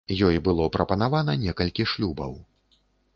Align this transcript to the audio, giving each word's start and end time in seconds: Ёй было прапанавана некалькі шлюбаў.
Ёй 0.27 0.37
было 0.45 0.65
прапанавана 0.77 1.35
некалькі 1.43 1.85
шлюбаў. 1.91 2.33